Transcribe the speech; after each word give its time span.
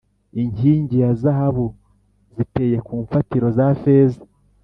inkingi 0.41 0.97
za 1.03 1.11
zahabu 1.21 1.65
ziteye 2.35 2.77
ku 2.85 2.93
mfatiro 3.03 3.47
za 3.57 3.67
feza, 3.81 4.21